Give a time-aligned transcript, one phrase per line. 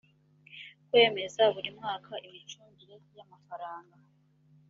[0.87, 3.95] kwemeza buri mwaka imicungire y amafaranga